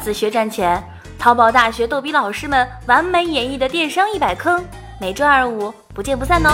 [0.00, 0.82] 子学赚钱，
[1.18, 4.64] 淘宝大学逗比老师们完美演绎的电商一百坑，
[4.98, 6.50] 每周二五不见不散哦！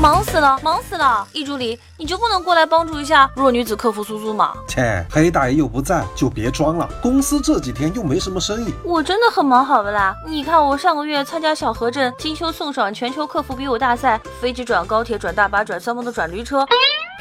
[0.00, 1.26] 忙死了，忙死了！
[1.32, 4.52] 易助理，你就不能过来帮助一下弱女子客服苏苏吗？
[4.66, 6.88] 切，黑大爷又不在，就别装了。
[7.00, 10.14] 公司这几天又没什么生意，我真的很忙，好不啦？
[10.26, 16.66] 你看我上个月参加小河镇金秋送爽全球客服比武大赛，飞机转高铁转大巴转三蹦的转驴车。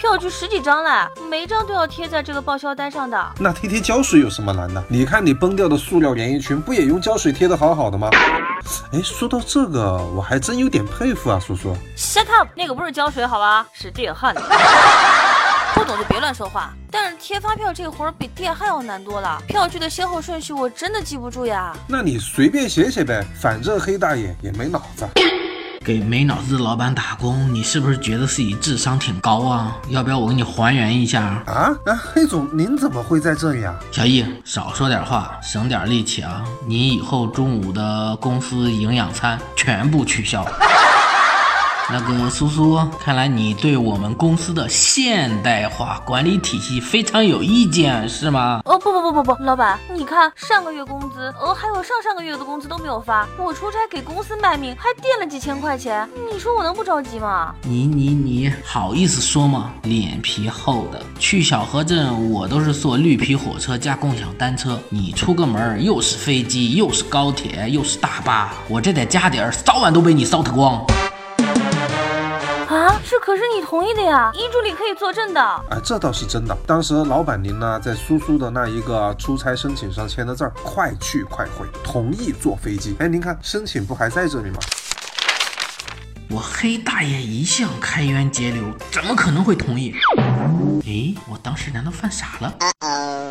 [0.01, 3.33] 票据十几张了，每一张都要贴在这个报销单上的。
[3.37, 4.83] 那贴贴胶水有什么难的？
[4.87, 8.09] 你看你崩掉的塑料连衣裙，不也用胶水贴的好好的吗？
[8.91, 11.77] 哎，说到这个，我还真有点佩服啊，叔叔。
[11.95, 14.33] Shut up，那个不是胶水好吧，是电焊。
[15.75, 16.73] 不懂就别乱说话。
[16.89, 21.77] 但是贴发票这活儿比电焊要难多了，票据的先后顺序我真的记不住呀。
[21.87, 25.07] 那你随便写写呗，反正黑大爷也没脑子。
[25.83, 29.75] 给没脑子的老板打工，你是不是觉得自己智商挺高啊？
[29.89, 31.75] 要不要我给你还原一下啊？
[31.85, 33.73] 啊，黑总，您怎么会在这里啊？
[33.91, 36.43] 小易，少说点话，省点力气啊！
[36.67, 40.45] 你以后中午的公司营养餐全部取消。
[41.93, 48.61] 那个苏苏，看来你对我们公司的现代化管理体系非常有意见，是吗？
[48.63, 57.53] 哦不不不不不，老板，你看上个月工资，呃还有上上个月的工资都没有发，我出差给公司卖命，还垫了几千块钱，你说我能不着急吗？
[57.63, 59.73] 你你你好意思说吗？
[59.83, 70.81] 脸皮厚的，去小河镇我都是坐绿皮火车加共享单车，你出个门又是飞机又是高铁又是大巴，我这点家底儿早晚都被你烧得光。
[72.71, 75.41] 啊，这可是你同意的呀，易助理可以作证的。
[75.69, 76.57] 哎，这倒是真的。
[76.65, 82.95] 当时老板您呢，在苏苏的那一个出差申请上签的字儿，快去快回，同意坐飞机。
[82.99, 84.55] 哎，您看申请不还在这里吗？
[86.29, 89.93] 我黑大爷一向开源节流，怎么可能会同意？
[90.85, 92.53] 哎，我当时难道犯傻了？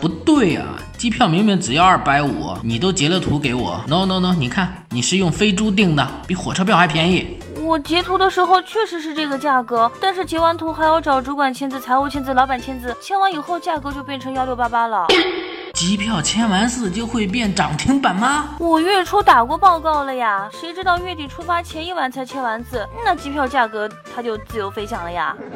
[0.03, 0.67] 不对呀，
[0.99, 3.83] 机票明明只要二百五，你都截了图给我。
[3.89, 7.39] No No No，你看你是用飞猪订的，比火车票还便宜。
[7.70, 15.06] 我截图的时候确实是这个价格，但是截完图还要找主管签字、财务签字、老板签字，签完以后价格就变成幺六八八了。
[15.72, 18.56] 机票签完字就会变涨停板吗？
[18.58, 25.37] 我月初打过报告了呀，谁知道月底出发前一晚才签完字，那机票价格它就自由飞翔了呀。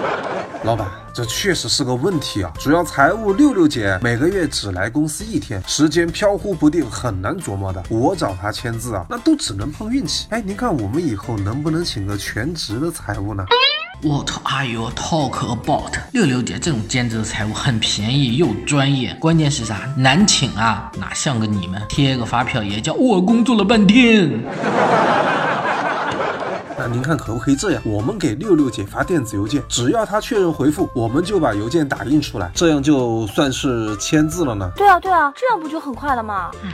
[0.64, 2.52] 老板，这确实是个问题啊！
[2.58, 7.82] 主要财务六六姐每个月只来公司一天，时间飘忽不定，很难琢磨的。
[7.88, 10.26] 我找她签字啊，那都只能碰运气。
[10.30, 13.44] 哎，您看我们以后能不能请个全职的财务呢
[14.02, 15.92] ？What are you talk about？
[16.12, 19.88] 六六姐这种兼职的财务很便宜又专业，关键是啥？
[19.96, 20.90] 难请啊！
[20.98, 24.42] 哪像个你们，贴个发票也叫我工作了半天。
[26.86, 27.82] 那您看可不可以这样？
[27.84, 34.70] 我们给六六姐发电子邮件，只要她确认回复，我们就把邮件打印出来，这样就算是签字了呢。
[34.76, 36.52] 对啊，对啊，这样不就很快了吗？
[36.62, 36.70] 嗯，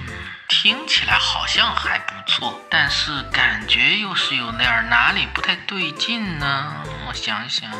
[0.51, 6.75] 听起来好像还不错，但是感觉又是有点哪里不太对劲呢？
[7.09, 7.71] 我想想，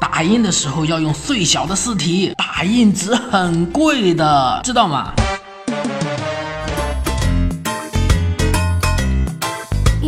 [0.00, 5.12] 打印的时候要用最小的字体，打印纸很贵的，知道吗？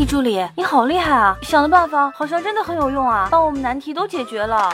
[0.09, 1.37] 助理，你好厉害啊！
[1.43, 4.73] 想的办法好像真的很有用啊，把我们难题都解决了。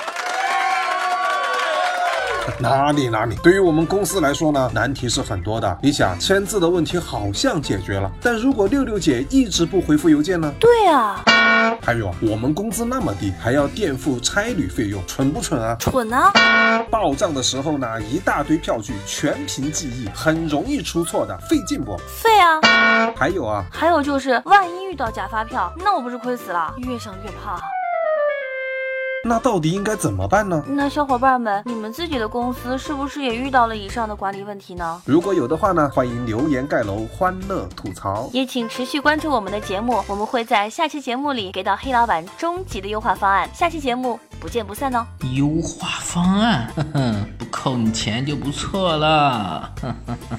[2.61, 5.77] 哪里哪里，对于我们公司来说呢，难题是很多的。
[5.83, 10.53] 你想签字的问题好像解决了，但如果六六姐一直不回复邮件呢？
[10.61, 11.24] 对啊。
[11.85, 15.77] 还有啊我们工资那么低，还要垫付差旅费用，蠢不蠢啊？
[15.79, 16.33] 蠢啊！
[16.91, 21.95] 报账的时候呢，一大堆票据，全凭记忆，很容易出错的，费劲不？
[22.09, 23.13] 费啊！
[23.15, 26.73] 还有啊，还有就是，万一遇到假发票，那我不是亏死了？
[26.79, 27.61] 越想越怕。
[29.27, 30.63] 那到底应该怎么办呢？
[30.69, 35.01] 那小伙伴们，你们自己的公司是不是也遇到了以上的管理问题呢？
[35.07, 38.29] 如果有的话呢，欢迎留言盖楼，欢乐吐槽。
[38.35, 43.49] 也请持续关注我们的节目，我们会在下期节目里给到黑老板终极的优化方案。
[43.55, 45.07] 下期节目不见不散哦！
[45.35, 49.73] 优化方案，哼哼，不扣你钱就不错了。
[49.81, 50.39] 哼哼哼。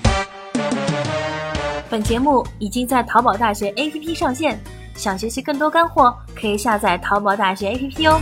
[1.90, 4.60] 本节目已经在淘宝大学 APP 上线，
[4.96, 8.20] 想学习更多干货，可以下载淘宝大学 APP 哦。